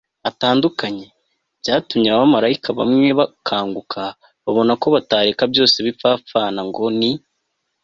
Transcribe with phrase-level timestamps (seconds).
[0.29, 1.05] atandukanye,
[1.61, 4.01] byatumye abalayiki bamwe bakanguka,
[4.43, 7.11] babona ko batareka byose bipfapfana ngo ni